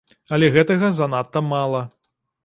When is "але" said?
0.37-0.47